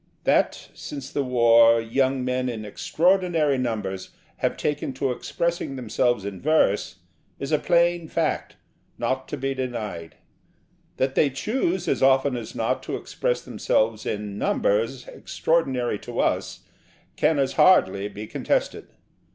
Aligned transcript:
That, 0.23 0.69
since 0.73 1.11
the 1.11 1.23
War, 1.23 1.79
young 1.79 2.25
men 2.25 2.49
in 2.49 2.65
extraordinary 2.65 3.59
numbers 3.59 4.09
have 4.37 4.57
taken 4.57 4.93
to 4.93 5.11
expressing 5.11 5.75
themselves 5.75 6.25
in 6.25 6.41
verse 6.41 6.95
is 7.37 7.51
a 7.51 7.59
plain 7.59 8.07
fact, 8.07 8.55
not 8.97 9.27
to 9.27 9.37
be 9.37 9.53
denied: 9.53 10.15
that 10.97 11.13
they 11.13 11.29
choose, 11.29 11.87
as 11.87 12.01
often 12.01 12.35
as 12.35 12.55
not, 12.55 12.81
to 12.81 12.95
express 12.95 13.41
themselves 13.43 14.07
in 14.07 14.39
'numbers' 14.39 15.07
extraordinary 15.07 15.99
to 15.99 16.19
us 16.19 16.61
can 17.15 17.37
as 17.37 17.53
hardly 17.53 18.07
be 18.07 18.25
contested. 18.25 18.87